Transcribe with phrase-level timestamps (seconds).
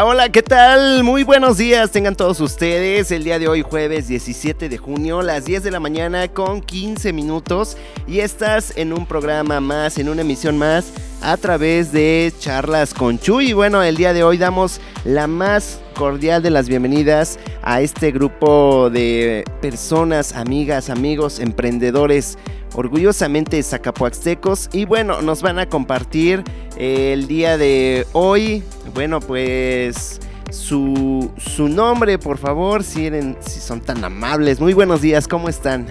[0.00, 1.02] Hola, ¿qué tal?
[1.02, 3.10] Muy buenos días, tengan todos ustedes.
[3.10, 7.12] El día de hoy, jueves 17 de junio, las 10 de la mañana con 15
[7.12, 7.76] minutos.
[8.06, 13.18] Y estás en un programa más, en una emisión más, a través de Charlas con
[13.18, 13.48] Chuy.
[13.48, 18.12] Y bueno, el día de hoy damos la más cordial de las bienvenidas a este
[18.12, 22.38] grupo de personas, amigas, amigos, emprendedores
[22.74, 26.44] orgullosamente zacapuaxtecos y bueno, nos van a compartir
[26.78, 28.62] el día de hoy,
[28.94, 33.10] bueno, pues su, su nombre, por favor, si,
[33.40, 34.60] si son tan amables.
[34.60, 35.86] Muy buenos días, ¿cómo están?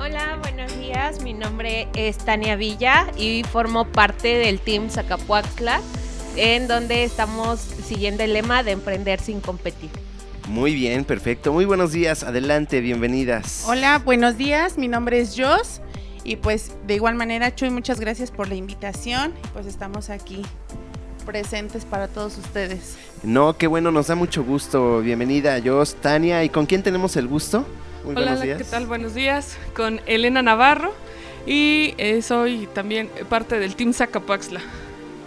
[0.00, 1.22] Hola, buenos días.
[1.22, 5.80] Mi nombre es Tania Villa y formo parte del Team Zacapuaxtla,
[6.36, 9.90] en donde estamos siguiendo el lema de emprender sin competir.
[10.48, 11.52] Muy bien, perfecto.
[11.52, 12.24] Muy buenos días.
[12.24, 13.64] Adelante, bienvenidas.
[13.68, 14.76] Hola, buenos días.
[14.76, 15.80] Mi nombre es Jos
[16.26, 19.32] y pues de igual manera, Chuy, muchas gracias por la invitación.
[19.52, 20.42] Pues estamos aquí
[21.24, 22.96] presentes para todos ustedes.
[23.22, 25.00] No, qué bueno, nos da mucho gusto.
[25.00, 26.42] Bienvenida, Jos, Tania.
[26.42, 27.64] ¿Y con quién tenemos el gusto?
[28.04, 28.86] Muy Hola, ¿qué tal?
[28.86, 29.56] Buenos días.
[29.74, 30.92] Con Elena Navarro
[31.46, 34.60] y eh, soy también parte del Team Zacapaxla.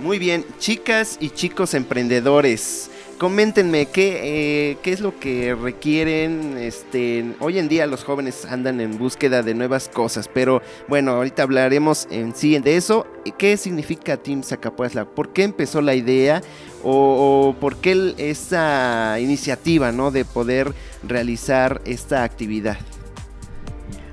[0.01, 2.89] Muy bien, chicas y chicos emprendedores
[3.19, 6.57] coméntenme qué, eh, qué es lo que requieren.
[6.57, 11.43] Este, hoy en día los jóvenes andan en búsqueda de nuevas cosas, pero bueno, ahorita
[11.43, 13.05] hablaremos en sí de eso.
[13.37, 15.05] ¿Qué significa Team Zacapuazla?
[15.05, 16.41] ¿Por qué empezó la idea?
[16.81, 20.11] O, por qué esa iniciativa, ¿no?
[20.11, 22.77] De poder realizar esta actividad.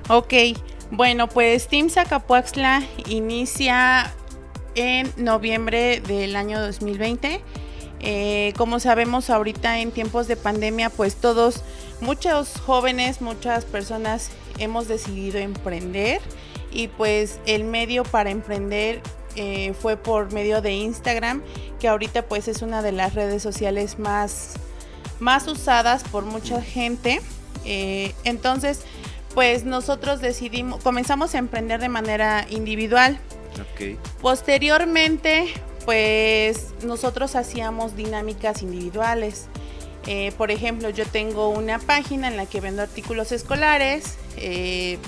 [0.09, 0.33] Ok,
[0.91, 4.13] bueno, pues Team Zacapuaxla inicia
[4.75, 7.41] en noviembre del año 2020
[7.99, 11.63] eh, como sabemos ahorita en tiempos de pandemia, pues todos,
[12.01, 16.21] muchos jóvenes, muchas personas hemos decidido emprender
[16.71, 19.01] y pues el medio para emprender
[19.35, 21.41] eh, fue por medio de Instagram,
[21.79, 24.53] que ahorita pues es una de las redes sociales más,
[25.19, 27.21] más usadas por mucha gente.
[27.65, 28.81] Eh, entonces,
[29.33, 33.19] pues nosotros decidimos, comenzamos a emprender de manera individual.
[34.21, 35.53] Posteriormente,
[35.87, 39.45] pues nosotros hacíamos dinámicas individuales.
[40.05, 44.17] Eh, por ejemplo, yo tengo una página en la que vendo artículos escolares.
[44.35, 44.99] Eh,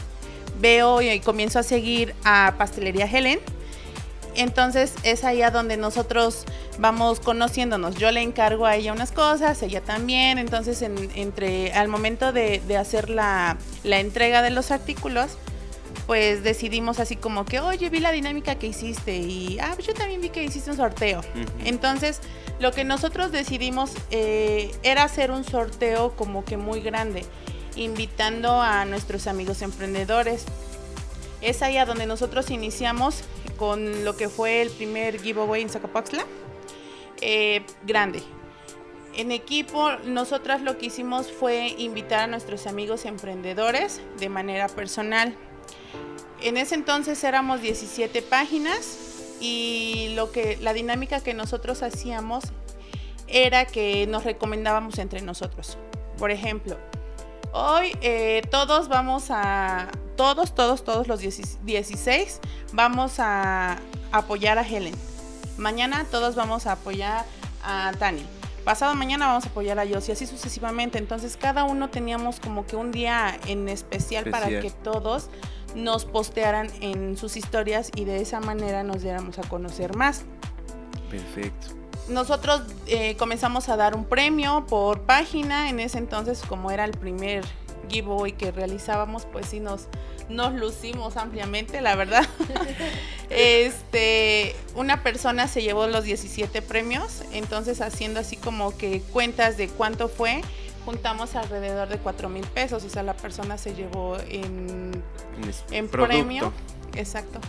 [0.62, 3.42] veo y comienzo a seguir a Pastelería Helen.
[4.36, 6.46] Entonces es ahí a donde nosotros
[6.78, 7.96] vamos conociéndonos.
[7.96, 10.38] Yo le encargo a ella unas cosas, ella también.
[10.38, 15.38] Entonces entre al momento de, hacer la entrega de los artículos,
[16.10, 19.94] pues decidimos así como que, oye, vi la dinámica que hiciste y, ah, pues yo
[19.94, 21.22] también vi que hiciste un sorteo.
[21.64, 22.20] Entonces,
[22.60, 27.26] lo que nosotros decidimos eh, era hacer un sorteo como que muy grande,
[27.76, 30.46] invitando a nuestros amigos emprendedores.
[31.42, 33.22] Es ahí a donde nosotros iniciamos
[33.58, 36.26] con lo que fue el primer giveaway en Zacapaxla,
[37.22, 38.24] eh, grande.
[39.14, 45.38] En equipo, nosotras lo que hicimos fue invitar a nuestros amigos emprendedores de manera personal
[46.42, 48.98] en ese entonces éramos 17 páginas
[49.40, 52.46] y lo que la dinámica que nosotros hacíamos
[53.28, 55.78] era que nos recomendábamos entre nosotros.
[56.18, 56.78] Por ejemplo,
[57.54, 62.40] hoy eh, todos vamos a, todos, todos, todos los 16
[62.74, 63.78] vamos a
[64.12, 64.96] apoyar a Helen.
[65.58, 67.26] Mañana todos vamos a apoyar
[67.64, 68.26] a Tani.
[68.64, 70.98] Pasado mañana vamos a apoyar a Jos y así sucesivamente.
[70.98, 74.30] Entonces cada uno teníamos como que un día en especial.
[74.30, 75.30] para que todos
[75.76, 80.24] nos postearan en sus historias y de esa manera nos diéramos a conocer más.
[81.10, 81.68] Perfecto.
[82.08, 86.92] Nosotros eh, comenzamos a dar un premio por página, en ese entonces como era el
[86.92, 87.44] primer
[87.90, 89.88] giveaway que realizábamos, pues sí nos,
[90.30, 92.26] nos lucimos ampliamente, la verdad.
[93.30, 99.68] este, una persona se llevó los 17 premios, entonces haciendo así como que cuentas de
[99.68, 100.42] cuánto fue,
[100.90, 105.04] juntamos alrededor de 4 mil pesos, o sea, la persona se llevó en,
[105.70, 106.52] en premio,
[106.96, 107.40] exacto,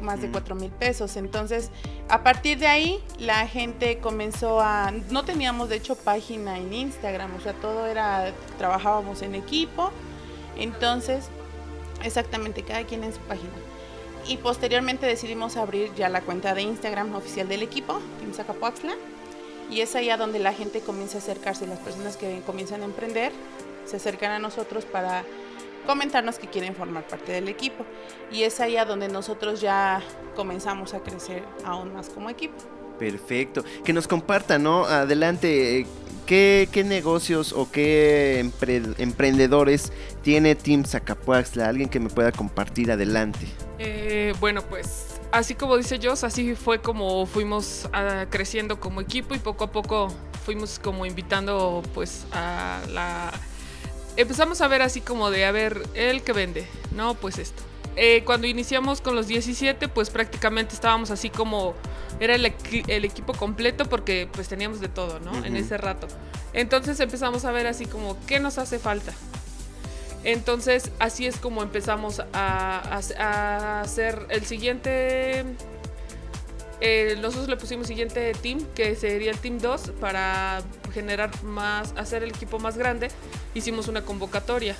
[0.00, 1.16] más de 4 mil pesos.
[1.16, 1.70] Entonces,
[2.08, 7.36] a partir de ahí, la gente comenzó a, no teníamos de hecho página en Instagram,
[7.36, 9.90] o sea, todo era, trabajábamos en equipo,
[10.56, 11.28] entonces,
[12.02, 13.52] exactamente, cada quien en su página.
[14.26, 18.94] Y posteriormente decidimos abrir ya la cuenta de Instagram oficial del equipo, Team Zacapuaxla
[19.70, 22.84] y es ahí a donde la gente comienza a acercarse, las personas que comienzan a
[22.84, 23.32] emprender
[23.84, 25.24] se acercan a nosotros para
[25.86, 27.84] comentarnos que quieren formar parte del equipo.
[28.30, 30.02] Y es ahí a donde nosotros ya
[30.36, 32.54] comenzamos a crecer aún más como equipo.
[32.98, 33.64] Perfecto.
[33.84, 34.84] Que nos compartan, ¿no?
[34.84, 35.86] Adelante,
[36.26, 38.40] ¿qué, negocios o qué
[38.98, 39.92] emprendedores
[40.22, 41.68] tiene Team Zacapuaxla?
[41.68, 43.46] Alguien que me pueda compartir adelante.
[43.78, 49.34] Eh, bueno, pues así como dice Joss, así fue como fuimos ah, creciendo como equipo
[49.34, 50.08] y poco a poco
[50.44, 53.32] fuimos como invitando pues a la...
[54.16, 57.62] Empezamos a ver así como de, a ver, el que vende, no, pues esto.
[57.96, 61.74] Eh, cuando iniciamos con los 17, pues prácticamente estábamos así como,
[62.18, 62.52] era el,
[62.88, 65.44] el equipo completo porque pues teníamos de todo, ¿no?
[65.44, 66.08] En ese rato.
[66.52, 69.12] Entonces empezamos a ver así como, ¿qué nos hace falta?
[70.24, 75.44] Entonces así es como empezamos a, hacer el siguiente
[76.82, 80.62] eh, nosotros le pusimos siguiente team, que sería el team 2, para
[80.94, 83.08] generar más, hacer el equipo más grande.
[83.54, 84.76] Hicimos una convocatoria.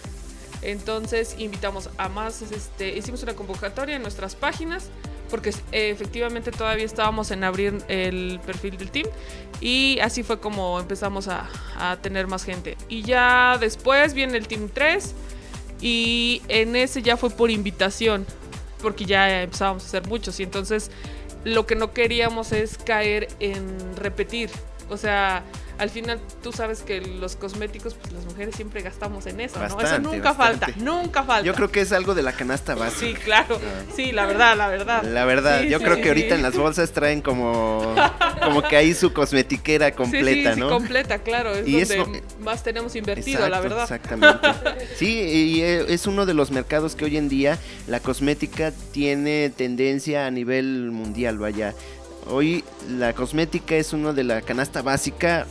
[0.62, 4.90] Entonces invitamos a más, este, hicimos una convocatoria en nuestras páginas,
[5.30, 9.06] porque efectivamente todavía estábamos en abrir el perfil del team.
[9.60, 11.48] Y así fue como empezamos a,
[11.78, 12.76] a tener más gente.
[12.88, 15.14] Y ya después viene el team 3.
[15.80, 18.26] Y en ese ya fue por invitación,
[18.82, 20.38] porque ya empezábamos a hacer muchos.
[20.40, 20.90] Y entonces
[21.44, 24.50] lo que no queríamos es caer en repetir.
[24.90, 25.44] O sea,
[25.80, 29.80] al final tú sabes que los cosméticos, pues las mujeres siempre gastamos en eso, ¿no?
[29.80, 31.46] Eso nunca falta, nunca falta.
[31.46, 33.06] Yo creo que es algo de la canasta básica.
[33.06, 33.58] Sí, claro.
[33.96, 35.02] Sí, la verdad, la verdad.
[35.02, 37.94] La verdad, yo creo que ahorita en las bolsas traen como
[38.44, 40.68] como que ahí su cosmetiquera completa, ¿no?
[40.68, 43.82] Sí, completa, claro, es y donde más tenemos invertido, la verdad.
[43.84, 44.48] Exactamente.
[44.96, 50.26] sí, y es uno de los mercados que hoy en día la cosmética tiene tendencia
[50.26, 51.74] a nivel mundial, vaya.
[52.28, 55.46] Hoy la cosmética es una de la canasta básica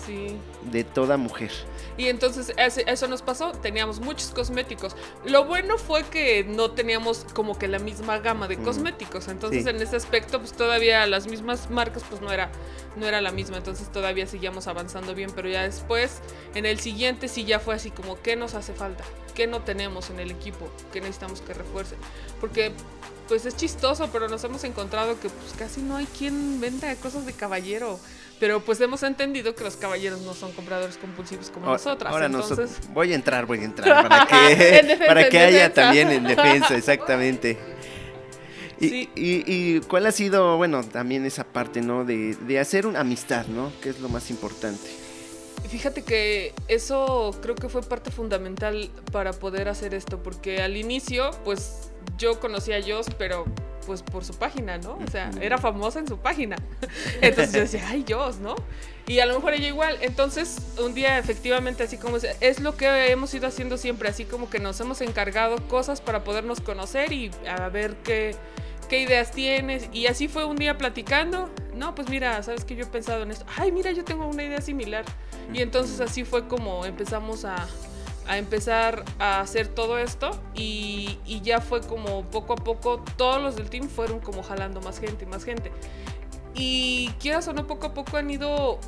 [0.72, 1.52] de toda mujer.
[2.00, 4.96] Y entonces eso nos pasó, teníamos muchos cosméticos.
[5.26, 9.82] Lo bueno fue que no teníamos como que la misma gama de cosméticos, entonces en
[9.82, 12.54] ese aspecto pues todavía las mismas marcas pues no era
[12.96, 16.22] no era la misma, entonces todavía seguíamos avanzando bien, pero ya después
[16.56, 19.04] en el siguiente sí ya fue así como qué nos hace falta,
[19.36, 21.98] qué no tenemos en el equipo, qué necesitamos que refuerce,
[22.40, 22.72] porque
[23.28, 27.26] pues es chistoso, pero nos hemos encontrado que pues casi no hay quien venda cosas
[27.26, 28.00] de caballero.
[28.40, 32.12] Pero pues hemos entendido que los caballeros no son compradores compulsivos como nosotras.
[32.12, 32.80] Ahora entonces...
[32.94, 37.58] voy a entrar, voy a entrar para que, para que haya también en defensa, exactamente.
[38.80, 42.06] Y, y, cuál ha sido, bueno, también esa parte, ¿no?
[42.06, 43.74] De, de hacer una amistad, ¿no?
[43.82, 44.90] Que es lo más importante.
[45.68, 51.32] Fíjate que eso creo que fue parte fundamental para poder hacer esto, porque al inicio,
[51.44, 53.46] pues yo conocía a Joss, pero
[53.86, 55.00] pues por su página, ¿no?
[55.04, 56.56] O sea, era famosa en su página.
[57.22, 58.56] Entonces yo decía, ay, Joss, ¿no?
[59.08, 59.98] Y a lo mejor ella igual.
[60.02, 64.50] Entonces, un día efectivamente, así como es lo que hemos ido haciendo siempre, así como
[64.50, 68.36] que nos hemos encargado cosas para podernos conocer y a ver qué,
[68.88, 69.90] qué ideas tienes.
[69.92, 71.50] Y así fue un día platicando.
[71.74, 73.46] No, pues mira, sabes que yo he pensado en esto.
[73.58, 75.06] Ay, mira, yo tengo una idea similar.
[75.52, 77.68] Y entonces así fue como empezamos a,
[78.30, 83.56] a empezar a hacer todo esto y, ya fue como poco a poco todos los
[83.56, 85.72] del team fueron como jalando más gente y más gente.
[86.54, 88.80] Y quieras o no, poco a poco han ido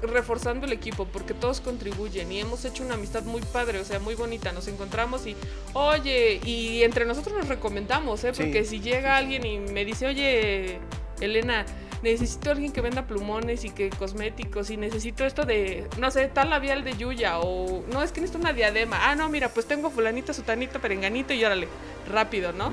[0.00, 3.98] reforzando el equipo porque todos contribuyen y hemos hecho una amistad muy padre, o sea,
[3.98, 4.52] muy bonita.
[4.52, 5.34] Nos encontramos y,
[5.72, 8.32] oye, y entre nosotros nos recomendamos, ¿eh?
[8.36, 10.78] Porque si llega alguien y me dice, oye,
[11.20, 11.66] Elena,
[12.04, 16.50] necesito alguien que venda plumones y que cosméticos y necesito esto de, no sé, tal
[16.50, 19.10] labial de Yuya o no, es que necesito una diadema.
[19.10, 21.66] Ah, no, mira, pues tengo fulanito, sutanito, perenganito y órale,
[22.12, 22.70] rápido, ¿no?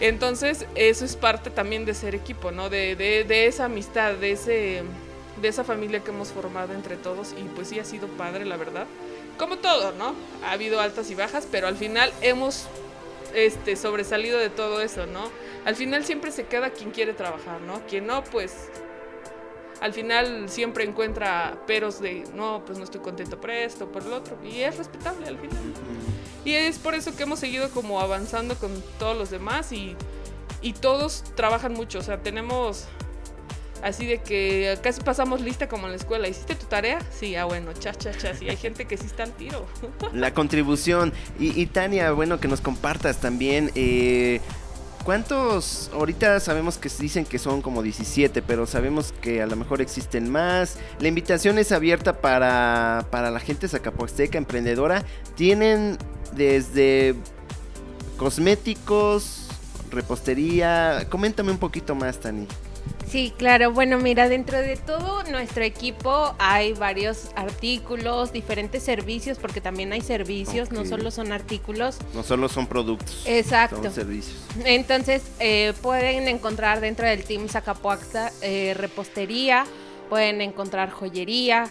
[0.00, 2.70] Entonces, eso es parte también de ser equipo, ¿no?
[2.70, 4.82] De, de, de esa amistad, de ese
[5.40, 8.56] de esa familia que hemos formado entre todos y pues sí ha sido padre, la
[8.56, 8.86] verdad.
[9.38, 10.14] Como todo, ¿no?
[10.46, 12.68] Ha habido altas y bajas, pero al final hemos
[13.34, 15.30] este, sobresalido de todo eso, ¿no?
[15.64, 17.84] Al final siempre se queda quien quiere trabajar, ¿no?
[17.86, 18.68] Quien no, pues
[19.80, 24.16] al final siempre encuentra peros de, no, pues no estoy contento por esto, por lo
[24.16, 25.58] otro, y es respetable al final.
[26.44, 29.96] Y es por eso que hemos seguido como avanzando con todos los demás y,
[30.60, 32.86] y todos trabajan mucho, o sea, tenemos
[33.82, 36.28] Así de que casi pasamos lista como en la escuela.
[36.28, 37.00] ¿Hiciste tu tarea?
[37.10, 38.40] Sí, ah, bueno, chas, chas, chas.
[38.40, 39.66] Y hay gente que sí está al tiro.
[40.12, 41.12] La contribución.
[41.38, 43.72] Y, Tania, bueno, que nos compartas también.
[43.74, 44.40] Eh,
[45.04, 45.90] ¿Cuántos?
[45.92, 50.30] Ahorita sabemos que dicen que son como 17, pero sabemos que a lo mejor existen
[50.30, 50.78] más.
[51.00, 55.04] La invitación es abierta para, para la gente zacapoaxteca emprendedora.
[55.34, 55.98] Tienen
[56.36, 57.16] desde
[58.16, 59.48] cosméticos,
[59.90, 61.08] repostería.
[61.10, 62.46] Coméntame un poquito más, Tani.
[63.12, 63.72] Sí, claro.
[63.72, 70.00] Bueno, mira, dentro de todo nuestro equipo hay varios artículos, diferentes servicios, porque también hay
[70.00, 71.98] servicios, no solo son artículos.
[72.14, 73.24] No solo son productos.
[73.26, 73.82] Exacto.
[73.82, 74.38] Son servicios.
[74.64, 79.66] Entonces, eh, pueden encontrar dentro del Team Zacapuacta eh, repostería,
[80.08, 81.70] pueden encontrar joyería,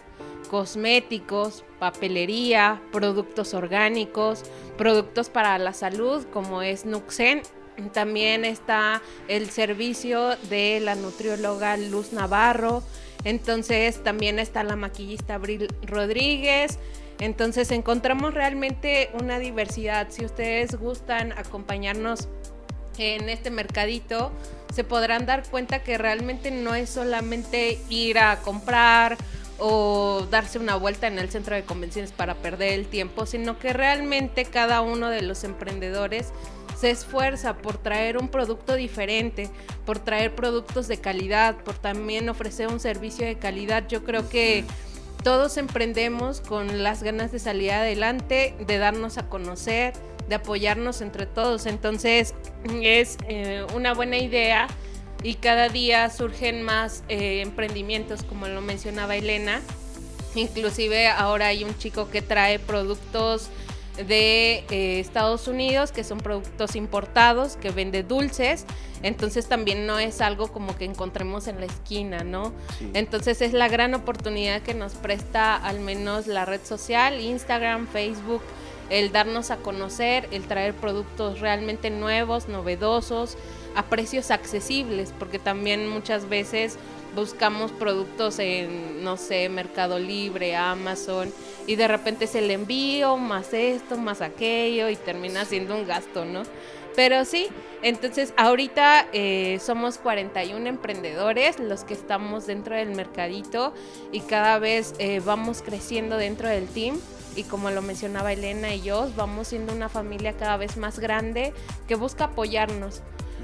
[0.52, 4.44] cosméticos, papelería, productos orgánicos,
[4.78, 7.42] productos para la salud, como es Nuxen
[7.90, 12.84] También está el servicio de la nutrióloga Luz Navarro.
[13.24, 16.80] Entonces también está la maquillista Abril Rodríguez.
[17.20, 20.08] Entonces encontramos realmente una diversidad.
[20.10, 22.28] Si ustedes gustan acompañarnos
[22.98, 24.32] en este mercadito,
[24.74, 29.18] se podrán dar cuenta que realmente no es solamente ir a comprar
[29.60, 33.74] o darse una vuelta en el centro de convenciones para perder el tiempo, sino que
[33.74, 36.34] realmente cada uno de los emprendedores
[36.82, 39.52] se esfuerza por traer un producto diferente,
[39.86, 43.88] por traer productos de calidad, por también ofrecer un servicio de calidad.
[43.88, 44.66] Yo creo que
[45.24, 49.94] todos emprendemos con las ganas de salir adelante, de darnos a conocer,
[50.28, 51.68] de apoyarnos entre todos.
[51.68, 52.34] Entonces
[52.82, 54.68] es eh, una buena idea
[55.22, 59.62] y cada día surgen más eh, emprendimientos, como lo mencionaba Elena.
[60.34, 63.50] Inclusive ahora hay un chico que trae productos
[63.98, 68.66] de eh, Estados Unidos, que son productos importados, que vende dulces,
[69.04, 72.54] entonces también no es algo como que encontremos en la esquina, ¿no?
[72.94, 78.42] Entonces es la gran oportunidad que nos presta al menos la red social, Instagram, Facebook,
[78.90, 83.38] el darnos a conocer, el traer productos realmente nuevos, novedosos,
[83.76, 86.78] a precios accesibles, porque también muchas veces
[87.16, 91.32] buscamos productos en, no sé, Mercado Libre, Amazon,
[91.68, 96.26] y de repente es el envío, más esto, más aquello, y termina siendo un gasto,
[96.26, 96.44] ¿no?
[96.96, 97.48] Pero sí,
[97.82, 103.74] entonces ahorita eh, somos 41 emprendedores los que estamos dentro del mercadito
[104.12, 107.00] y cada vez eh, vamos creciendo dentro del team
[107.36, 111.54] y como lo mencionaba Elena y yo, vamos siendo una familia cada vez más grande
[111.88, 113.02] que busca apoyarnos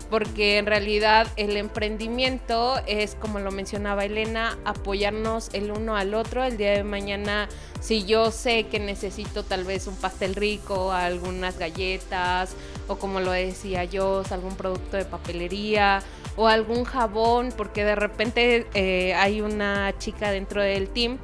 [0.10, 6.44] porque en realidad el emprendimiento es, como lo mencionaba Elena, apoyarnos el uno al otro.
[6.44, 7.50] El día de mañana,
[7.80, 12.56] si yo sé que necesito tal vez un pastel rico, algunas galletas,
[12.88, 16.02] o como lo decía yo, algún producto de papelería,
[16.36, 21.18] o algún jabón, porque de repente eh, hay una chica dentro del team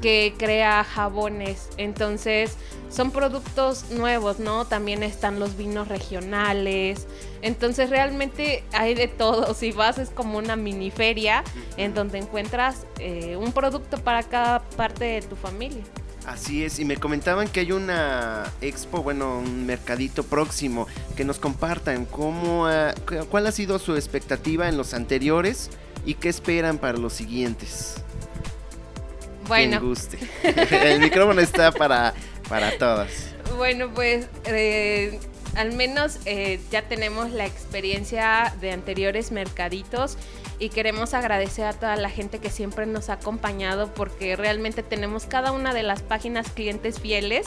[0.00, 1.68] que crea jabones.
[1.76, 2.56] Entonces,
[2.90, 4.64] son productos nuevos, ¿no?
[4.64, 7.06] También están los vinos regionales.
[7.42, 9.54] Entonces, realmente hay de todo.
[9.58, 11.42] Si vas, es como una mini feria
[11.76, 15.82] en donde encuentras eh, un producto para cada parte de tu familia.
[16.26, 20.86] Así es, y me comentaban que hay una expo, bueno, un mercadito próximo,
[21.16, 22.68] que nos compartan cómo,
[23.30, 25.70] cuál ha sido su expectativa en los anteriores
[26.04, 28.02] y qué esperan para los siguientes.
[29.48, 29.80] Bueno.
[29.80, 30.18] guste.
[30.70, 32.14] El micrófono está para,
[32.48, 33.08] para todos.
[33.56, 35.18] Bueno, pues eh,
[35.56, 40.16] al menos eh, ya tenemos la experiencia de anteriores mercaditos
[40.58, 45.26] y queremos agradecer a toda la gente que siempre nos ha acompañado porque realmente tenemos
[45.26, 47.46] cada una de las páginas clientes fieles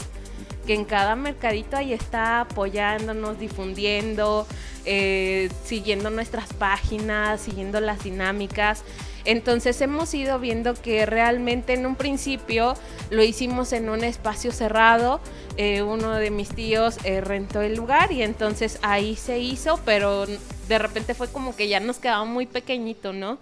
[0.66, 4.46] que en cada mercadito ahí está apoyándonos, difundiendo,
[4.84, 8.84] eh, siguiendo nuestras páginas, siguiendo las dinámicas.
[9.24, 12.74] Entonces hemos ido viendo que realmente en un principio
[13.10, 15.20] lo hicimos en un espacio cerrado.
[15.56, 20.26] Eh, uno de mis tíos eh, rentó el lugar y entonces ahí se hizo, pero
[20.26, 23.38] de repente fue como que ya nos quedaba muy pequeñito, ¿no?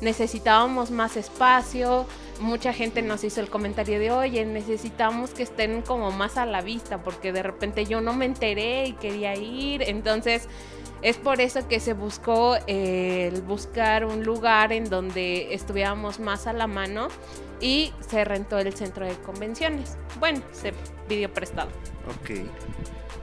[0.00, 2.06] Necesitábamos más espacio.
[2.40, 6.60] Mucha gente nos hizo el comentario de, oye, necesitamos que estén como más a la
[6.60, 9.82] vista, porque de repente yo no me enteré y quería ir.
[9.82, 10.48] Entonces,
[11.02, 16.46] es por eso que se buscó eh, el buscar un lugar en donde estuviéramos más
[16.46, 17.08] a la mano
[17.60, 19.96] y se rentó el centro de convenciones.
[20.18, 20.72] Bueno, se
[21.08, 21.70] pidió prestado.
[22.08, 22.46] Ok.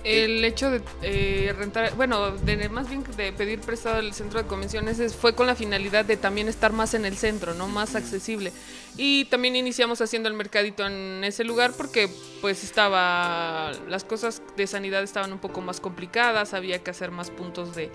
[0.04, 4.48] El hecho de eh, rentar, bueno, de, más bien de pedir prestado el centro de
[4.48, 7.68] convenciones fue con la finalidad de también estar más en el centro, ¿no?
[7.68, 8.54] Más accesible.
[8.96, 14.68] Y también iniciamos haciendo el mercadito en ese lugar porque pues estaba, las cosas de
[14.68, 17.92] sanidad estaban un poco más complicadas, había que hacer más puntos de,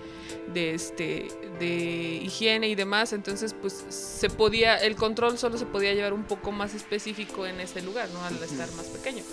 [0.53, 1.27] de, este,
[1.59, 6.23] de higiene y demás, entonces pues se podía, el control solo se podía llevar un
[6.23, 8.23] poco más específico en ese lugar, ¿no?
[8.23, 9.23] Al estar más pequeño.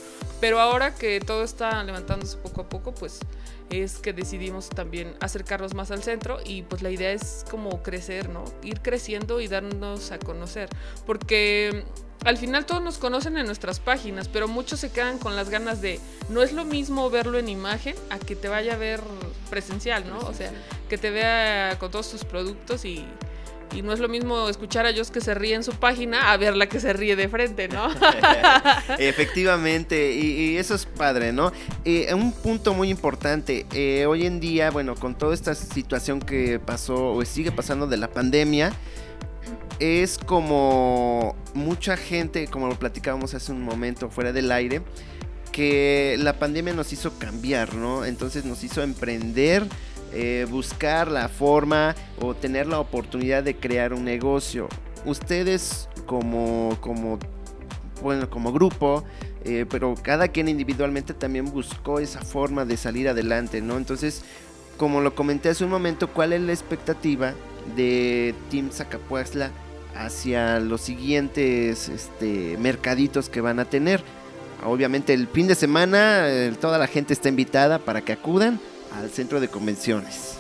[0.43, 3.21] Pero ahora que todo está levantándose poco a poco, pues
[3.71, 8.29] es que decidimos también acercarnos más al centro y pues la idea es como crecer,
[8.29, 8.43] ¿no?
[8.61, 10.69] Ir creciendo y darnos a conocer.
[11.07, 11.85] Porque
[12.25, 15.81] al final todos nos conocen en nuestras páginas, pero muchos se quedan con las ganas
[15.81, 19.01] de, no es lo mismo verlo en imagen a que te vaya a ver
[19.49, 20.19] presencial, ¿no?
[20.19, 20.51] O sea,
[20.89, 23.07] que te vea con todos tus productos y
[23.75, 26.37] y no es lo mismo escuchar a Joss que se ríe en su página a
[26.37, 27.89] verla que se ríe de frente, ¿no?
[28.99, 31.53] Efectivamente, y, eso es padre, ¿no?
[31.85, 36.59] Eh, un punto muy importante, eh, hoy en día, bueno, con toda esta situación que
[36.59, 38.73] pasó o sigue pasando de la pandemia,
[39.79, 44.83] es como mucha gente, como lo platicábamos hace un momento fuera del aire,
[45.51, 48.05] que la pandemia nos hizo cambiar, ¿no?
[48.05, 49.67] Entonces nos hizo emprender
[50.13, 54.69] eh, buscar la forma o tener la oportunidad de crear un negocio.
[55.07, 57.19] Ustedes como, como,
[58.03, 59.05] bueno, como grupo,
[59.45, 63.77] eh, pero cada quien individualmente también buscó esa forma de salir adelante, ¿no?
[63.77, 64.23] Entonces,
[64.77, 67.35] como lo comenté hace un momento, ¿cuál es la expectativa
[67.77, 69.51] de Team Zacapuazla
[69.95, 74.03] hacia los siguientes este, mercaditos que van a tener?
[74.65, 78.61] Obviamente el fin de semana eh, toda la gente está invitada para que acudan
[78.95, 80.39] al centro de convenciones.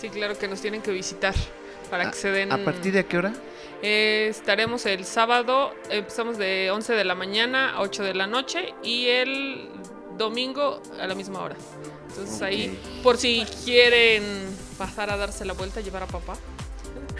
[0.00, 1.34] Sí, claro que nos tienen que visitar
[1.90, 2.52] para que se den...
[2.52, 3.32] ¿A partir de qué hora?
[3.82, 8.74] Eh, estaremos el sábado, empezamos de 11 de la mañana a 8 de la noche
[8.82, 9.68] y el
[10.16, 11.56] domingo a la misma hora.
[12.08, 14.22] Entonces ahí, por si quieren
[14.76, 16.36] pasar a darse la vuelta, llevar a papá.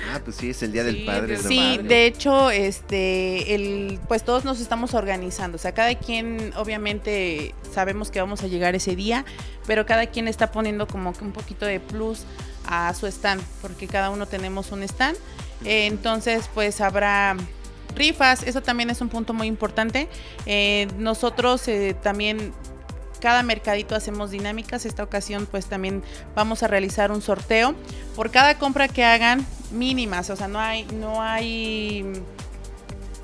[0.08, 1.36] Ah, pues sí, es el Día del Padre.
[1.36, 5.56] Sí, de hecho, este, el, pues todos nos estamos organizando.
[5.56, 9.24] O sea, cada quien, obviamente, sabemos que vamos a llegar ese día,
[9.66, 12.24] pero cada quien está poniendo como que un poquito de plus
[12.66, 15.16] a su stand, porque cada uno tenemos un stand.
[15.64, 17.36] Eh, entonces, pues habrá
[17.94, 20.08] rifas, eso también es un punto muy importante.
[20.46, 22.52] Eh, nosotros eh, también
[23.20, 24.86] cada mercadito hacemos dinámicas.
[24.86, 26.02] Esta ocasión pues también
[26.34, 27.74] vamos a realizar un sorteo.
[28.16, 32.04] Por cada compra que hagan, mínimas, o sea, no hay, no hay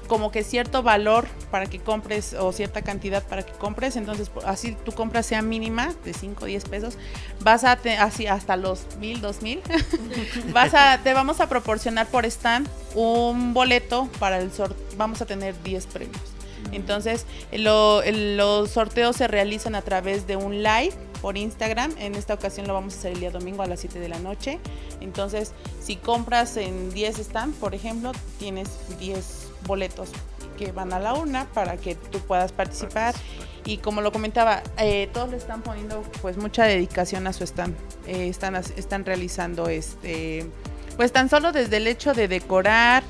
[0.06, 4.76] como que cierto valor para que compres o cierta cantidad para que compres, entonces así
[4.84, 6.98] tu compra sea mínima de 5 o 10 pesos,
[7.40, 9.60] vas a así hasta los 1000, 2000,
[10.52, 15.26] vas a te vamos a proporcionar por stand un boleto para el sorteo, vamos a
[15.26, 16.36] tener 10 premios.
[16.72, 21.94] Entonces, los sorteos se realizan a través de un live por Instagram.
[21.98, 24.18] En esta ocasión lo vamos a hacer el día domingo a las 7 de la
[24.18, 24.58] noche.
[25.00, 28.68] Entonces, si compras en 10 stands, por ejemplo, tienes
[28.98, 30.10] 10 boletos
[30.56, 33.14] que van a la urna para que tú puedas participar.
[33.64, 37.74] Y como lo comentaba, eh, todos le están poniendo pues mucha dedicación a su stand.
[38.06, 40.46] Eh, están, están realizando este,
[40.96, 43.02] pues tan solo desde el hecho de decorar,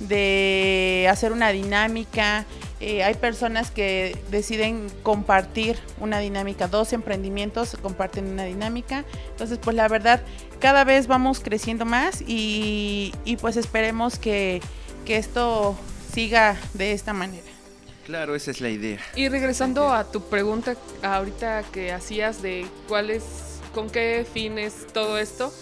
[0.00, 2.46] de hacer una dinámica,
[2.86, 9.06] eh, hay personas que deciden compartir una dinámica, dos emprendimientos comparten una dinámica.
[9.30, 10.20] Entonces, pues la verdad,
[10.58, 14.60] cada vez vamos creciendo más y, pues esperemos que,
[15.08, 15.78] esto
[16.12, 17.46] siga de esta manera.
[18.04, 19.00] Claro, esa es la idea.
[19.16, 25.16] Y regresando a tu pregunta ahorita que hacías de cuál es, con qué fines todo
[25.16, 25.54] esto,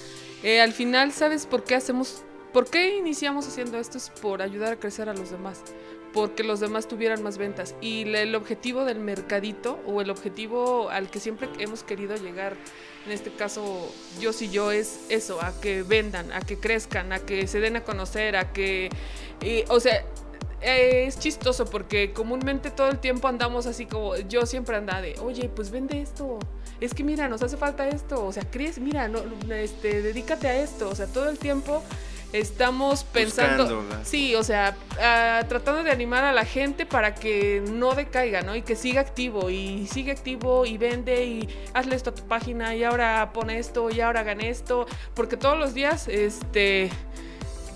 [0.42, 3.96] eh, al final, ¿sabes por qué hacemos, por qué iniciamos haciendo esto?
[3.96, 5.62] Es por ayudar a crecer a los demás
[6.12, 7.74] porque los demás tuvieran más ventas.
[7.80, 12.56] Y el objetivo del mercadito o el objetivo al que siempre hemos querido llegar,
[13.06, 17.18] en este caso yo sí yo, es eso, a que vendan, a que crezcan, a
[17.18, 18.90] que se den a conocer, a que...
[19.68, 20.04] o sea,
[20.62, 25.48] es chistoso porque comúnmente todo el tiempo andamos así como yo siempre andaba de, oye,
[25.48, 26.38] pues vende esto.
[26.80, 28.24] Es que mira, nos hace falta esto.
[28.24, 29.22] O sea, crees, mira, no,
[29.52, 30.88] este, dedícate a esto.
[30.88, 31.82] O sea, todo el tiempo
[32.32, 37.94] estamos pensando, sí, o sea, ah, tratando de animar a la gente para que no
[37.94, 38.56] decaiga, ¿no?
[38.56, 42.74] Y que siga activo y sigue activo y vende y hazle esto a tu página
[42.74, 46.90] y ahora pone esto y ahora hagan esto, porque todos los días, este,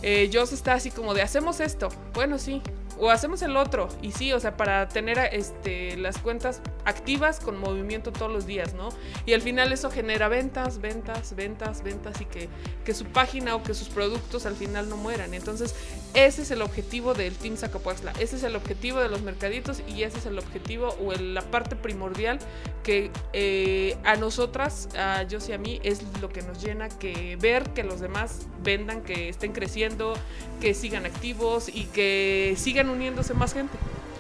[0.02, 2.62] eh, Joss está así como de hacemos esto, bueno, sí,
[2.98, 3.88] o hacemos el otro.
[4.02, 8.72] Y sí, o sea, para tener este, las cuentas activas con movimiento todos los días,
[8.72, 8.88] ¿no?
[9.26, 12.48] Y al final eso genera ventas, ventas, ventas, ventas y que,
[12.84, 15.34] que su página o que sus productos al final no mueran.
[15.34, 15.74] Entonces,
[16.14, 20.04] ese es el objetivo del Team Zacapuazla, ese es el objetivo de los mercaditos y
[20.04, 22.38] ese es el objetivo o la parte primordial
[22.82, 27.36] que eh, a nosotras, a yo y a mí, es lo que nos llena, que
[27.36, 30.14] ver que los demás vendan, que estén creciendo,
[30.60, 33.76] que sigan activos y que sigan uniéndose más gente.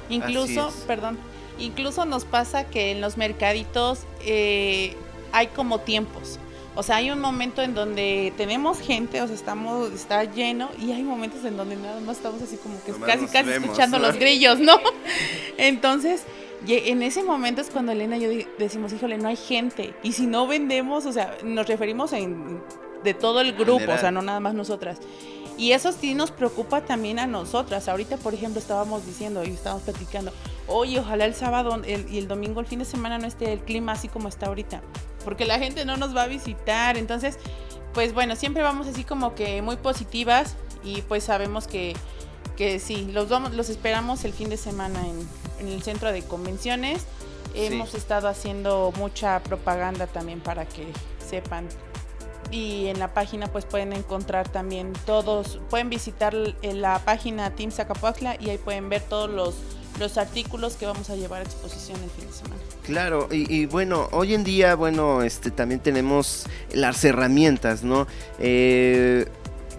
[0.08, 1.18] Incluso, perdón,
[1.58, 4.94] incluso nos pasa que en los mercaditos eh,
[5.32, 6.38] hay como tiempos.
[6.74, 10.92] O sea, hay un momento en donde tenemos gente, o sea, estamos, está lleno, y
[10.92, 14.58] hay momentos en donde nada más estamos así como que casi, casi escuchando los grillos,
[14.58, 14.78] ¿no?
[15.56, 16.22] Entonces,
[16.68, 19.94] en ese momento es cuando Elena y yo decimos, híjole, no hay gente.
[20.02, 22.60] Y si no vendemos, o sea, nos referimos en,
[23.02, 24.98] de todo el grupo, o sea, no nada más nosotras.
[25.58, 27.88] Y eso sí nos preocupa también a nosotras.
[27.88, 30.32] Ahorita, por ejemplo, estábamos diciendo y estábamos platicando,
[30.68, 33.92] oye, ojalá el sábado y el domingo, el fin de semana, no esté el clima
[33.92, 34.82] así como está ahorita,
[35.24, 36.98] porque la gente no nos va a visitar.
[36.98, 37.38] Entonces,
[37.94, 41.94] pues bueno, siempre vamos así como que muy positivas y pues sabemos que,
[42.56, 45.00] que sí, los, vamos, los esperamos el fin de semana
[45.58, 47.06] en, el centro de convenciones.
[47.54, 50.86] Hemos estado haciendo mucha propaganda también para que
[51.26, 51.66] sepan
[52.50, 58.36] y en la página pues pueden encontrar también todos, pueden visitar la página Team Zacapuacla
[58.40, 59.54] y ahí pueden ver todos los
[59.98, 62.60] los artículos que vamos a llevar a exposición el fin de semana.
[62.84, 68.06] Claro, y, y bueno, hoy en día, bueno, este también tenemos las herramientas, ¿no?
[68.38, 69.26] Eh,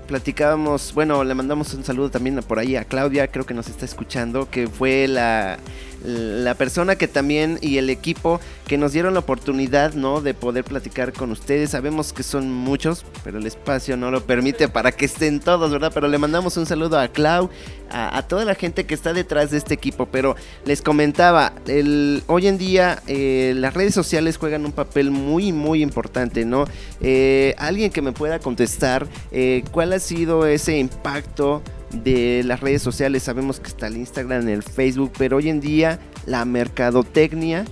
[0.08, 3.86] platicábamos, bueno, le mandamos un saludo también por ahí a Claudia, creo que nos está
[3.86, 5.60] escuchando, que fue la,
[6.04, 10.22] la persona que también y el equipo que nos dieron la oportunidad, ¿no?
[10.22, 11.72] De poder platicar con ustedes.
[11.72, 15.92] Sabemos que son muchos, pero el espacio no lo permite para que estén todos, ¿verdad?
[15.94, 17.50] Pero le mandamos un saludo a Clau,
[17.90, 20.08] a, toda la gente que está detrás de este equipo.
[20.08, 25.52] Pero les comentaba, el, hoy en día eh, las redes sociales juegan un papel muy,
[25.52, 26.66] muy importante, ¿no?
[27.02, 31.62] Eh, alguien que me pueda contestar eh, cuál ha sido ese impacto
[32.04, 33.24] de las redes sociales.
[33.24, 37.66] Sabemos que está el Instagram, el Facebook, pero hoy en día la mercadotecnia,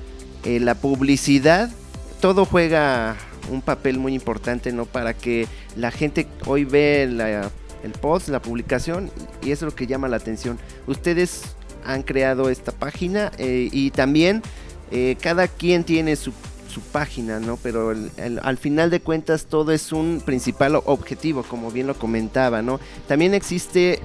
[0.43, 1.69] eh, la publicidad,
[2.21, 3.15] todo juega
[3.51, 4.85] un papel muy importante, ¿no?
[4.85, 9.11] Para que la gente hoy ve el post, la publicación,
[9.41, 10.57] y eso es lo que llama la atención.
[10.87, 11.43] Ustedes
[11.85, 14.41] han creado esta página eh, y también
[14.91, 16.33] eh, cada quien tiene su,
[16.75, 17.57] su página, ¿no?
[17.63, 21.95] Pero el- el- al final de cuentas todo es un principal objetivo, como bien lo
[21.95, 22.81] comentaba, ¿no?
[23.07, 23.99] También existe,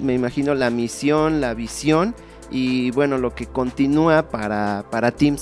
[0.00, 2.14] me imagino, la misión, la visión
[2.52, 5.36] y bueno, lo que continúa para, para Team.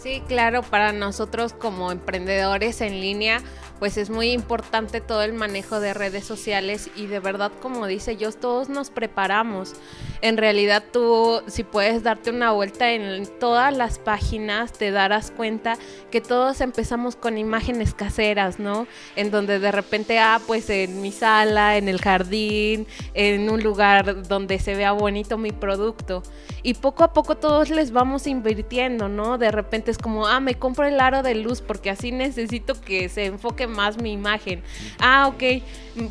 [0.00, 3.40] Sí, claro, para nosotros como emprendedores en línea,
[3.84, 8.16] pues es muy importante todo el manejo de redes sociales y de verdad, como dice
[8.16, 9.74] yo, todos nos preparamos.
[10.22, 15.76] En realidad tú, si puedes darte una vuelta en todas las páginas, te darás cuenta
[16.10, 18.86] que todos empezamos con imágenes caseras, ¿no?
[19.16, 24.26] En donde de repente, ah, pues en mi sala, en el jardín, en un lugar
[24.26, 26.22] donde se vea bonito mi producto.
[26.62, 29.36] Y poco a poco todos les vamos invirtiendo, ¿no?
[29.36, 33.10] De repente es como, ah, me compro el aro de luz porque así necesito que
[33.10, 34.62] se enfoque más mi imagen.
[35.00, 35.62] Ah, ok,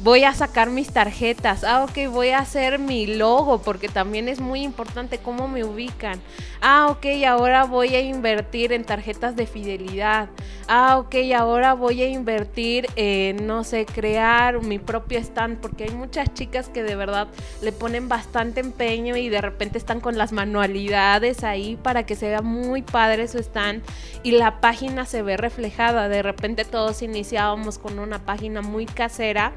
[0.02, 1.64] voy a sacar mis tarjetas.
[1.64, 6.20] Ah, ok, voy a hacer mi logo porque también es muy importante cómo me ubican.
[6.62, 10.30] Ah, ok, ahora voy a invertir en tarjetas de fidelidad.
[10.68, 15.92] Ah, ok, ahora voy a invertir en, no sé, crear mi propio stand porque hay
[15.92, 17.28] muchas chicas que de verdad
[17.62, 22.34] le ponen bastante empeño y de repente están con las manualidades ahí para que se
[22.42, 23.84] muy padre su stand
[24.24, 26.10] y la página se ve reflejada.
[26.10, 27.02] De repente todos
[27.44, 29.52] iniciábamos con una página muy casera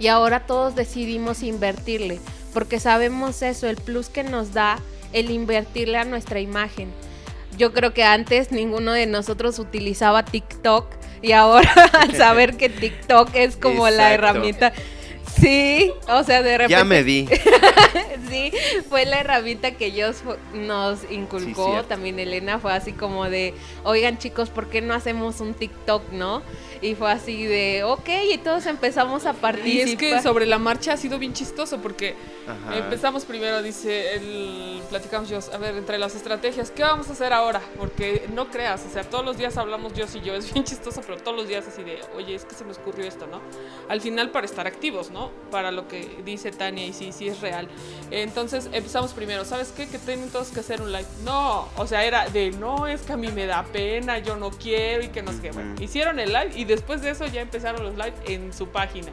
[0.00, 2.18] y ahora todos decidimos invertirle
[2.52, 4.78] porque sabemos eso, el plus que nos da
[5.12, 6.90] el invertirle a nuestra imagen.
[7.56, 10.86] Yo creo que antes ninguno de nosotros utilizaba TikTok
[11.22, 14.14] y ahora al saber que TikTok es como la Exacto.
[14.14, 14.72] herramienta.
[15.40, 17.26] Sí, o sea, de repente Ya me vi.
[18.30, 18.52] sí,
[18.90, 21.70] fue la herramienta que ellos fu- nos Sí, inculcó.
[21.70, 21.88] cierto.
[21.88, 26.42] También Elena fue así como de, oigan chicos, ¿por qué no hacemos un TikTok, no?
[26.82, 29.88] Y fue así de, ok, y todos empezamos a Y participar.
[29.88, 32.76] es que sobre la marcha ha sido bien chistoso porque Ajá.
[32.76, 37.32] empezamos primero, dice, el, platicamos yo, a ver, entre las estrategias, ¿qué vamos a hacer
[37.32, 37.60] ahora?
[37.78, 41.02] Porque no creas, o sea, todos los días hablamos yo y yo, es bien chistoso,
[41.06, 43.40] pero todos los días así de, oye, es que se me ocurrió esto, ¿no?
[43.88, 45.30] Al final para estar activos, ¿no?
[45.52, 47.68] Para lo que dice Tania y sí, sí es real.
[48.10, 49.86] Entonces empezamos primero, ¿sabes qué?
[49.86, 51.06] Que tienen todos que hacer un live.
[51.24, 54.50] No, o sea, era de, no, es que a mí me da pena, yo no
[54.50, 55.50] quiero y que no sé qué.
[55.52, 59.08] Bueno, hicieron el live y después de eso ya empezaron los live en su página.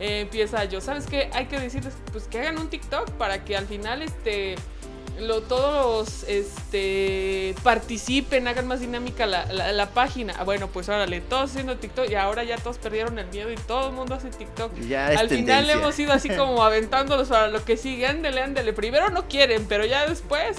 [0.00, 1.30] Eh, empieza yo, ¿sabes qué?
[1.32, 4.56] Hay que decirles pues que hagan un TikTok para que al final este
[5.20, 10.34] lo, todos este participen, hagan más dinámica la, la- la página.
[10.38, 13.56] Ah, Bueno, pues órale, todos haciendo TikTok y ahora ya todos perdieron el miedo y
[13.56, 14.74] todo el mundo hace TikTok.
[14.88, 18.72] Ya Al final hemos ido así como aventándolos para lo que sigue, ándele, ándele.
[18.72, 20.56] Primero no quieren, pero ya después.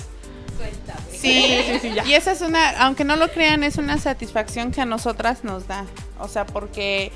[1.11, 2.05] Sí, Sí, sí, ya.
[2.05, 5.67] y esa es una, aunque no lo crean, es una satisfacción que a nosotras nos
[5.67, 5.85] da.
[6.19, 7.11] O sea, porque,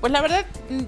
[0.00, 0.44] pues la verdad,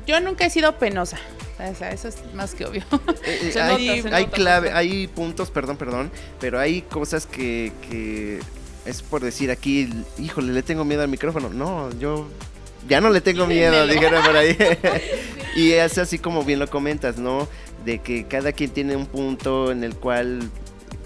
[0.06, 1.18] yo nunca he sido penosa.
[1.59, 2.82] O sea, eso es más que obvio.
[3.24, 4.78] Eh, eh, Se hay, nota, se hay nota, clave, nota.
[4.78, 8.40] hay puntos, perdón, perdón, pero hay cosas que, que
[8.85, 11.48] es por decir aquí, híjole, le tengo miedo al micrófono.
[11.48, 12.28] No, yo
[12.88, 14.56] ya no le tengo miedo, dijeron por ahí.
[15.56, 17.48] y es así como bien lo comentas, ¿no?
[17.85, 20.50] De que cada quien tiene un punto en el cual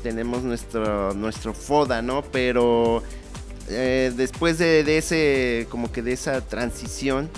[0.02, 2.22] tenemos nuestro, nuestro foda, ¿no?
[2.22, 3.02] Pero
[3.68, 7.30] eh, después de, de ese, como que de esa transición,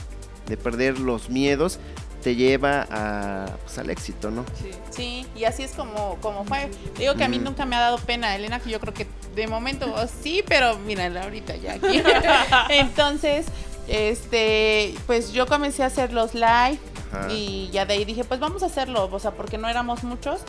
[0.46, 1.78] de perder los miedos,
[2.22, 4.44] te lleva a, pues, al éxito, ¿no?
[4.60, 4.70] Sí.
[4.90, 6.70] Sí, y así es como, como fue.
[6.96, 7.44] Digo que a mí Mm.
[7.44, 10.78] nunca me ha dado pena, Elena, que yo creo que de momento oh, sí, pero
[10.78, 12.00] mírala ahorita ya aquí.
[12.70, 13.46] Entonces,
[13.88, 16.78] este, pues yo comencé a hacer los live
[17.12, 17.28] Ajá.
[17.32, 20.40] y ya de ahí dije, pues vamos a hacerlo, o sea, porque no éramos muchos.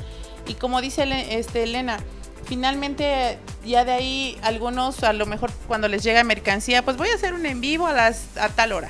[0.47, 1.05] Y como dice
[1.37, 1.99] este, Elena,
[2.45, 7.15] finalmente ya de ahí algunos, a lo mejor cuando les llega mercancía, pues voy a
[7.15, 8.89] hacer un en vivo a, las, a tal hora.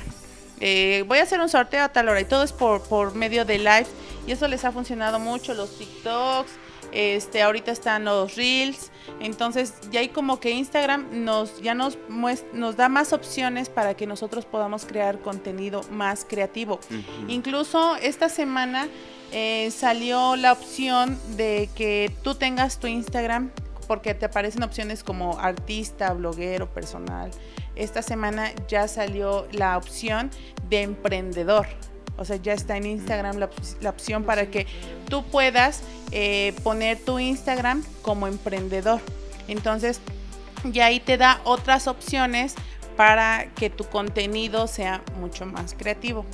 [0.60, 3.44] Eh, voy a hacer un sorteo a tal hora y todo es por, por medio
[3.44, 3.86] de live
[4.26, 6.50] y eso les ha funcionado mucho, los TikToks,
[6.92, 8.92] Este, ahorita están los reels.
[9.20, 11.98] Entonces, ya hay como que Instagram nos ya nos
[12.52, 16.78] nos da más opciones para que nosotros podamos crear contenido más creativo.
[17.28, 18.88] Incluso esta semana
[19.36, 23.50] eh, salió la opción de que tú tengas tu Instagram
[23.88, 27.32] porque te aparecen opciones como artista, bloguero, personal.
[27.74, 30.30] Esta semana ya salió la opción
[30.68, 31.66] de emprendedor.
[32.16, 34.68] O sea, ya está en Instagram la, opción para que
[35.08, 39.00] tú puedas eh, poner tu Instagram como emprendedor.
[39.48, 40.00] Entonces,
[40.62, 42.54] ya ahí te da otras opciones
[42.96, 46.24] para que tu contenido sea mucho más creativo.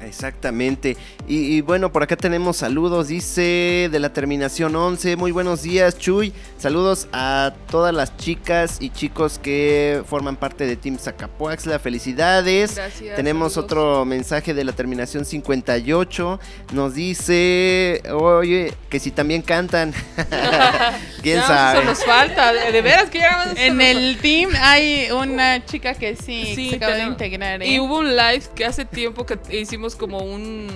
[0.00, 0.96] Exactamente.
[1.26, 5.16] Y, bueno, por acá tenemos saludos, dice de la terminación 11.
[5.16, 6.32] Muy buenos días, Chuy.
[6.58, 11.78] Saludos a todas las chicas y chicos que forman parte de Team Zacapuaxla.
[11.78, 12.76] Felicidades.
[12.76, 16.40] Gracias, tenemos otro mensaje de la terminación 58.
[16.72, 19.92] Nos dice, oye, que si también cantan.
[21.22, 21.80] ¿Quién sabe?
[21.80, 22.52] Eso nos falta.
[22.52, 27.04] De veras que ya En el team hay una chica que sí, se acaba de
[27.04, 27.62] integrar.
[27.62, 27.80] Y ¿eh?
[27.80, 30.66] hubo un live que hace tiempo que hicimos como un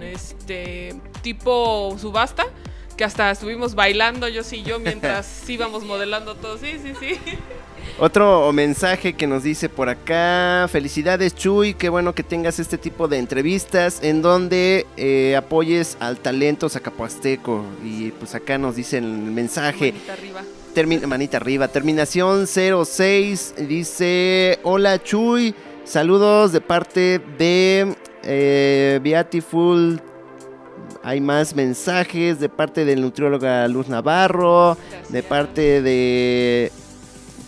[0.00, 2.46] este tipo subasta
[2.96, 6.58] que hasta estuvimos bailando yo sí yo mientras íbamos modelando todo.
[6.58, 7.18] Sí, sí, sí.
[7.98, 13.06] Otro mensaje que nos dice por acá, felicidades Chuy, qué bueno que tengas este tipo
[13.06, 17.64] de entrevistas en donde eh, apoyes al talento zacapuasteco.
[17.84, 19.92] Y pues acá nos dice el mensaje.
[19.92, 20.42] Manita arriba.
[21.06, 21.68] manita arriba.
[21.68, 30.00] Terminación 06 dice, hola Chuy, saludos de parte de eh, Beautiful.
[31.02, 34.76] Hay más mensajes de parte del nutrióloga Luz Navarro,
[35.08, 36.70] de parte de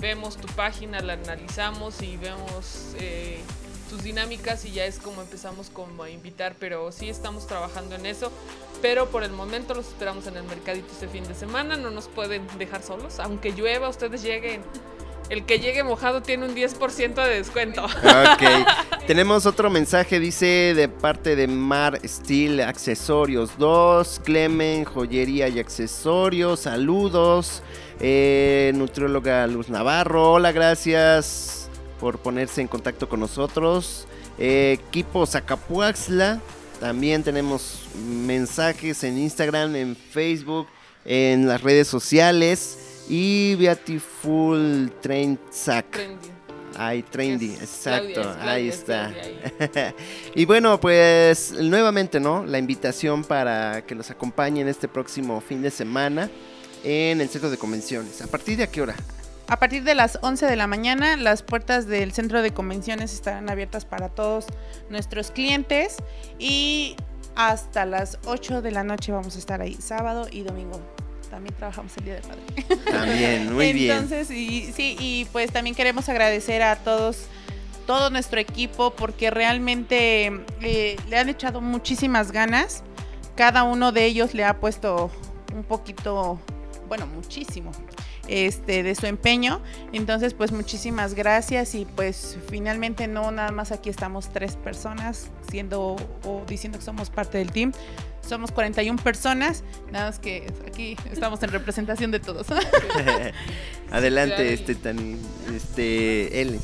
[0.00, 3.40] vemos tu página, la analizamos y vemos eh,
[3.90, 8.06] tus dinámicas y ya es como empezamos como a invitar, pero sí estamos trabajando en
[8.06, 8.30] eso.
[8.82, 12.08] Pero por el momento los esperamos en el mercadito este fin de semana, no nos
[12.08, 14.62] pueden dejar solos, aunque llueva, ustedes lleguen.
[15.28, 17.84] El que llegue mojado tiene un 10% de descuento.
[17.84, 18.66] Ok.
[19.08, 26.60] Tenemos otro mensaje, dice de parte de Mar Steel Accesorios 2, Clemen, Joyería y Accesorios,
[26.60, 27.62] saludos.
[27.98, 34.06] Eh, nutrióloga Luz Navarro, hola, gracias por ponerse en contacto con nosotros.
[34.38, 36.40] Eh, equipo Zacapuaxla,
[36.78, 40.66] también tenemos mensajes en Instagram, en Facebook,
[41.06, 43.04] en las redes sociales.
[43.08, 45.90] Y Beautiful Train Sac.
[45.90, 46.28] Trendy.
[46.78, 49.14] Ay, trendy, exacto, ahí está.
[50.34, 52.44] y bueno, pues nuevamente, ¿no?
[52.44, 56.28] La invitación para que los acompañen este próximo fin de semana
[56.86, 58.22] en el centro de convenciones.
[58.22, 58.94] ¿A partir de a qué hora?
[59.48, 63.50] A partir de las 11 de la mañana, las puertas del centro de convenciones estarán
[63.50, 64.46] abiertas para todos
[64.88, 65.96] nuestros clientes
[66.38, 66.94] y
[67.34, 70.80] hasta las 8 de la noche vamos a estar ahí, sábado y domingo.
[71.28, 72.76] También trabajamos el Día del Padre.
[72.84, 73.90] También, muy bien.
[73.90, 77.26] Entonces, y, sí, y pues también queremos agradecer a todos
[77.84, 82.84] todo nuestro equipo porque realmente eh, le han echado muchísimas ganas.
[83.34, 85.10] Cada uno de ellos le ha puesto
[85.54, 86.40] un poquito
[86.88, 87.72] bueno, muchísimo.
[88.28, 89.60] este, de su empeño.
[89.92, 95.96] Entonces, pues muchísimas gracias y pues finalmente no nada más aquí estamos tres personas siendo
[96.24, 97.72] o diciendo que somos parte del team.
[98.26, 102.48] Somos 41 personas, nada más que aquí estamos en representación de todos.
[103.92, 105.16] Adelante, este tan
[105.54, 106.60] este Ellen.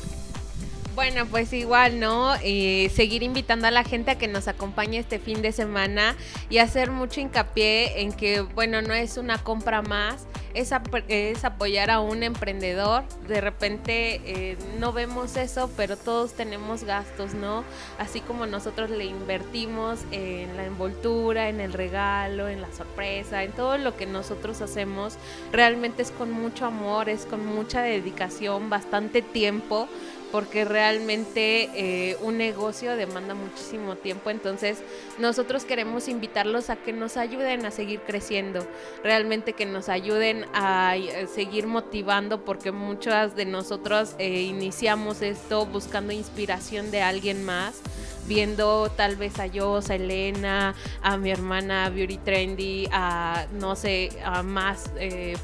[0.95, 2.35] Bueno, pues igual, ¿no?
[2.43, 6.15] Eh, seguir invitando a la gente a que nos acompañe este fin de semana
[6.51, 11.99] y hacer mucho hincapié en que, bueno, no es una compra más, es, apoyar a
[11.99, 13.03] un emprendedor.
[13.27, 17.63] De repente eh, no vemos eso, pero todos tenemos gastos, ¿no?
[17.97, 23.51] Así como nosotros le invertimos en la envoltura, en el regalo, en la sorpresa, en
[23.51, 25.15] todo lo que nosotros hacemos,
[25.51, 29.87] realmente es con mucho amor, es con mucha dedicación, bastante tiempo
[30.33, 34.79] porque realmente eh, un negocio demanda muchísimo tiempo, entonces
[35.19, 38.67] nosotros queremos invitarlos a que nos ayuden a seguir creciendo,
[39.03, 45.67] realmente que nos ayuden a eh, seguir motivando, porque muchas de nosotros eh, iniciamos esto
[45.67, 47.79] buscando inspiración de alguien más
[48.25, 54.11] viendo tal vez a yo, a Elena, a mi hermana Beauty Trendy, a no sé,
[54.23, 54.89] a más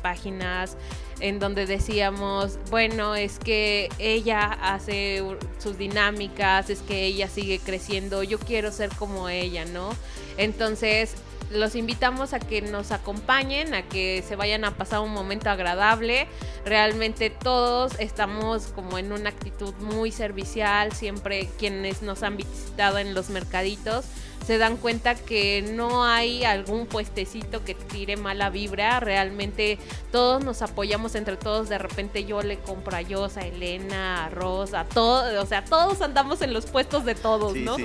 [0.02, 0.78] páginas
[1.20, 5.24] en donde decíamos, bueno, es que ella hace
[5.58, 9.90] sus dinámicas, es que ella sigue creciendo, yo quiero ser como ella, ¿no?
[10.38, 11.16] Entonces,
[11.52, 16.28] los invitamos a que nos acompañen, a que se vayan a pasar un momento agradable.
[16.64, 23.14] Realmente todos estamos como en una actitud muy servicial, siempre quienes nos han visitado en
[23.14, 24.06] los mercaditos
[24.46, 29.78] se dan cuenta que no hay algún puestecito que tire mala vibra, realmente
[30.12, 34.30] todos nos apoyamos entre todos, de repente yo le compro a Yosa, a Elena, a
[34.30, 37.78] Rosa, a todos, o sea, todos andamos en los puestos de todos, ¿no?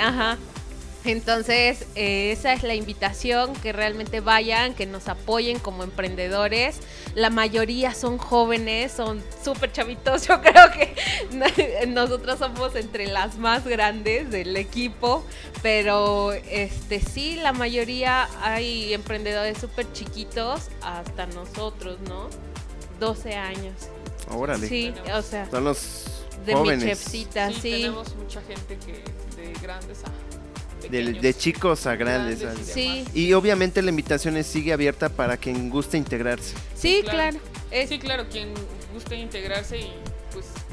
[0.00, 0.38] Ajá.
[1.04, 6.80] Entonces, eh, esa es la invitación, que realmente vayan, que nos apoyen como emprendedores.
[7.14, 10.26] La mayoría son jóvenes, son súper chavitos.
[10.28, 15.24] Yo creo que nosotros somos entre las más grandes del equipo,
[15.62, 22.28] pero este sí, la mayoría hay emprendedores súper chiquitos hasta nosotros, ¿no?
[22.98, 23.74] 12 años.
[24.30, 24.68] Órale.
[24.68, 25.50] Sí, o sea.
[25.50, 26.06] Son los
[26.46, 26.84] de jóvenes.
[26.84, 29.04] mi chefcita, sí, Tenemos mucha gente que
[29.36, 30.33] de grandes a
[30.90, 32.44] de, chicos a grandes.
[32.64, 33.04] sí.
[33.14, 36.54] Y obviamente la invitación sigue abierta para quien guste integrarse.
[36.74, 37.38] Sí, claro.
[37.88, 38.54] Sí, claro, quien
[38.92, 39.92] guste integrarse y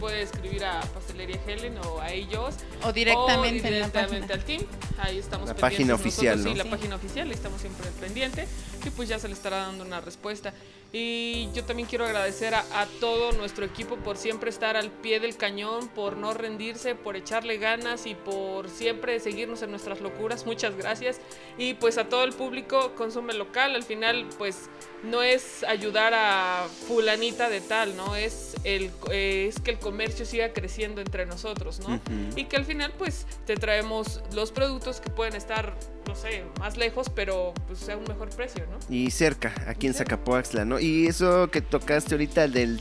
[0.01, 2.55] puede escribir a Pastelería Helen o a ellos.
[2.83, 4.63] O directamente, directamente al team.
[4.97, 6.49] Ahí estamos La página oficial, ¿no?
[6.49, 8.47] Sí, la página oficial, ahí estamos siempre pendiente.
[8.83, 10.53] Y pues ya se le estará dando una respuesta.
[10.93, 12.63] Y yo también quiero agradecer a,
[12.99, 17.57] todo nuestro equipo por siempre estar al pie del cañón, por no rendirse, por echarle
[17.57, 20.45] ganas y por siempre seguirnos en nuestras locuras.
[20.45, 21.21] Muchas gracias.
[21.57, 23.75] Y pues a todo el público, consume local.
[23.75, 24.69] Al final, pues
[25.03, 28.17] no es ayudar a fulanita de tal, ¿no?
[28.17, 31.99] Es, el, es que el comercio siga creciendo entre nosotros, ¿no?
[32.37, 35.75] Y que al final, pues te traemos los productos que pueden estar,
[36.07, 38.95] no sé, más lejos, pero pues sea un mejor precio, ¿no?
[38.95, 40.79] Y cerca, aquí en Zacapoaxtla, ¿no?
[40.79, 42.79] Y eso que tocaste ahorita del,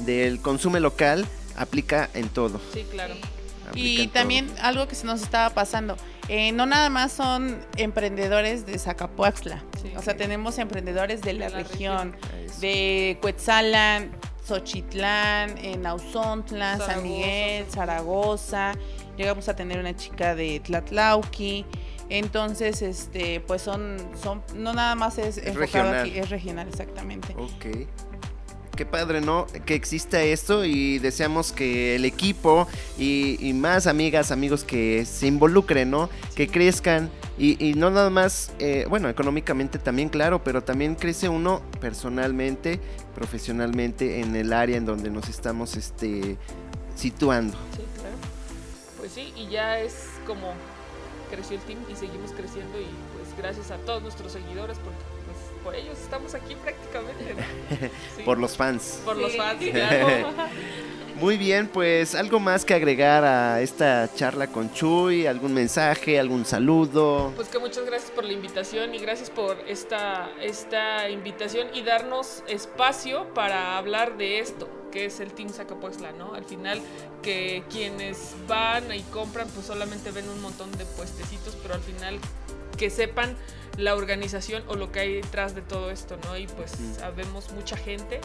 [0.00, 2.60] del consumo local aplica en todo.
[2.72, 3.14] Sí, claro.
[3.74, 5.96] y también algo que se nos estaba pasando,
[6.28, 9.62] eh, no nada más son emprendedores de Zacapoaxtla,
[9.96, 12.16] o sea, tenemos emprendedores de la, región,
[12.60, 14.10] de Cuetzalan,
[14.48, 18.72] Xochitlán, en Auzontla, San Miguel, Zaragoza,
[19.16, 21.66] llegamos a tener una chica de Tlatlauqui,
[22.10, 26.00] entonces, este, pues son, son, no nada más es, es regional.
[26.00, 27.34] aquí, es regional exactamente.
[27.36, 27.86] Ok.
[28.78, 29.48] Qué padre, ¿no?
[29.66, 35.90] Que exista esto y deseamos que el equipo y, más amigas, amigos que se involucren,
[35.90, 36.08] ¿no?
[36.36, 41.60] Que crezcan y, no nada más, eh, bueno, económicamente también, claro, pero también crece uno
[41.80, 42.78] personalmente,
[43.16, 46.36] profesionalmente en el área en donde nos estamos este,
[46.94, 47.58] situando.
[47.74, 48.16] Sí, claro.
[48.96, 50.52] Pues sí, y ya es como
[51.32, 55.17] creció el team y seguimos creciendo y pues gracias a todos nuestros seguidores porque
[55.58, 57.36] por ellos estamos aquí prácticamente.
[58.24, 59.00] por los fans.
[59.04, 60.32] Por los fans, claro.
[61.20, 66.44] Muy bien, pues algo más que agregar a esta charla con Chuy, algún mensaje, algún
[66.44, 67.32] saludo.
[67.34, 72.44] Pues que muchas gracias por la invitación y gracias por esta, esta invitación y darnos
[72.46, 76.34] espacio para hablar de esto, que es el Team Zacapuexla, ¿no?
[76.34, 76.80] Al final
[77.20, 82.20] que quienes van y compran pues solamente ven un montón de puestecitos, pero al final
[82.76, 83.36] que sepan
[83.78, 86.36] la organización o lo que hay detrás de todo esto, ¿no?
[86.36, 88.20] Y pues sabemos mucha gente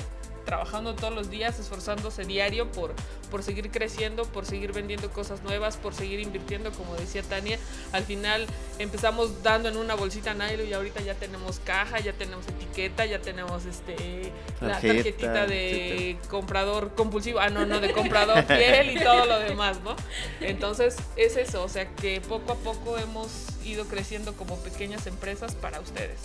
[0.45, 2.93] trabajando todos los días, esforzándose diario por,
[3.32, 7.58] por seguir creciendo, por seguir vendiendo cosas nuevas, por seguir invirtiendo, como decía Tania.
[7.91, 8.45] Al final
[8.80, 13.20] empezamos dando en una bolsita nylon y ahorita ya tenemos caja, ya tenemos etiqueta, ya
[13.20, 16.30] tenemos este la tarjetita de etcétera.
[16.30, 19.95] comprador compulsivo, ah no, no, de comprador fiel y todo lo demás, ¿no?
[20.41, 25.55] Entonces es eso, o sea que poco a poco hemos ido creciendo como pequeñas empresas
[25.55, 26.20] para ustedes.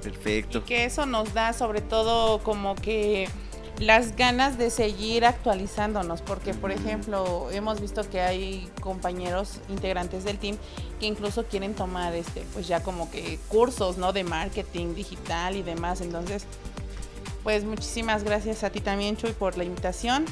[0.00, 0.64] Y Perfecto.
[0.64, 3.28] que eso nos da sobre todo como que
[3.78, 10.38] las ganas de seguir actualizándonos, porque por ejemplo hemos visto que hay compañeros integrantes del
[10.38, 10.56] team
[11.00, 14.12] que incluso quieren tomar este, pues ya como que cursos, ¿no?
[14.12, 16.00] De marketing digital y demás.
[16.00, 16.44] Entonces,
[17.42, 20.26] pues muchísimas gracias a ti también, Chuy, por la invitación.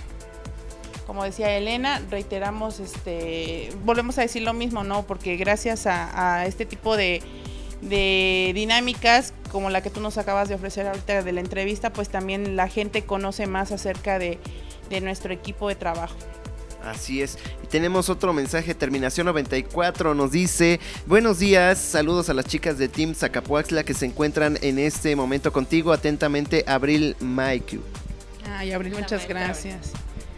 [1.11, 5.03] Como decía Elena, reiteramos, este, volvemos a decir lo mismo, ¿no?
[5.03, 7.21] Porque gracias a, a este tipo de,
[7.83, 12.11] de dinámicas como la que tú nos acabas de ofrecer ahorita de la entrevista, pues
[12.11, 14.39] también la gente conoce más acerca de,
[14.89, 16.15] de nuestro equipo de trabajo.
[16.85, 17.39] Así es.
[17.65, 22.87] Y tenemos otro mensaje, terminación 94, nos dice, buenos días, saludos a las chicas de
[22.87, 27.79] Team Zacapuaxla que se encuentran en este momento contigo, atentamente, Abril Maiku.
[28.49, 29.91] Ay, Abril, muchas gracias.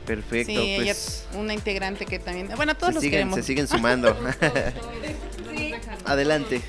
[0.06, 3.36] Perfecto, sí, ella pues una integrante que también, bueno, todos se los siguen, queremos.
[3.36, 4.16] se siguen sumando.
[5.54, 5.74] Sí.
[6.06, 6.62] Adelante.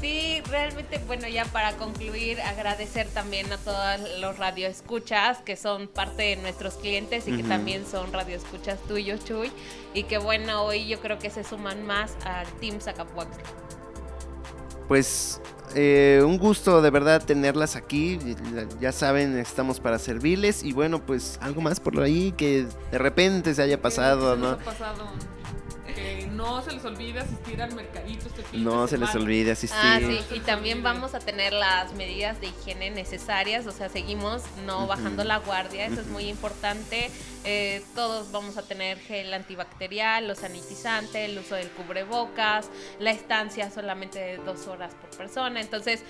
[0.00, 6.22] Sí, realmente, bueno, ya para concluir, agradecer también a todos los radioescuchas que son parte
[6.22, 9.52] de nuestros clientes y que también son radioescuchas tuyos, Chuy.
[9.92, 13.44] Y que bueno, hoy yo creo que se suman más al Team Zacapuaxtla.
[14.88, 15.42] Pues
[15.74, 18.18] eh, un gusto de verdad tenerlas aquí.
[18.80, 20.62] Ya saben, estamos para servirles.
[20.62, 25.04] Y bueno, pues algo más por ahí que de repente se haya pasado, pasado,
[26.40, 29.78] no se les olvide asistir al mercadito este fin No de se les olvide asistir.
[29.82, 34.42] Ah, sí, y también vamos a tener las medidas de higiene necesarias, o sea, seguimos
[34.66, 37.10] no bajando la guardia, eso es muy importante.
[37.44, 42.68] Eh, todos vamos a tener gel antibacterial, los sanitizantes, el uso del cubrebocas,
[42.98, 45.60] la estancia solamente de dos horas por persona.
[45.60, 46.02] Entonces,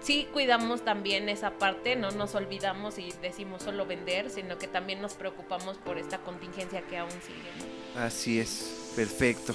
[0.00, 5.00] sí cuidamos también esa parte, no nos olvidamos y decimos solo vender, sino que también
[5.02, 7.50] nos preocupamos por esta contingencia que aún sigue.
[7.94, 8.00] ¿no?
[8.00, 9.54] Así es, perfecto.